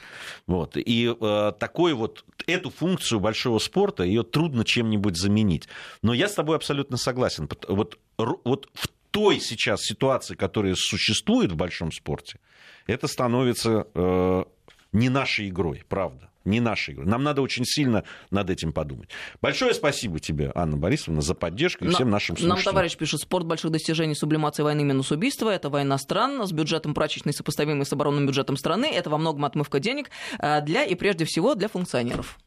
[0.48, 0.78] Вот.
[0.78, 5.68] И э, такой вот, эту функцию большого спорта, ее трудно чем-нибудь заменить.
[6.02, 7.50] Но я с тобой абсолютно согласен.
[7.68, 12.40] Вот, вот в той сейчас ситуации, которая существует в большом спорте,
[12.88, 14.44] это становится э,
[14.92, 16.30] не нашей игрой, правда.
[16.46, 17.06] Не нашей игрой.
[17.06, 19.10] Нам надо очень сильно над этим подумать.
[19.42, 22.56] Большое спасибо тебе, Анна Борисовна, за поддержку и всем нашим слушателям.
[22.56, 25.50] Нам товарищ пишет, спорт больших достижений, сублимация войны минус убийства.
[25.50, 28.86] Это война стран с бюджетом прачечной, сопоставимой с оборонным бюджетом страны.
[28.86, 32.40] Это во многом отмывка денег э, для и прежде всего для функционеров.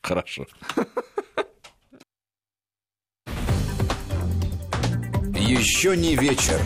[0.00, 0.46] Хорошо.
[5.56, 6.58] Еще не вечер.